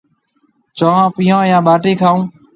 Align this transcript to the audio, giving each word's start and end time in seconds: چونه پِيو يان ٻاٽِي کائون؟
چونه 0.77 1.03
پِيو 1.15 1.39
يان 1.49 1.61
ٻاٽِي 1.67 1.91
کائون؟ 1.99 2.21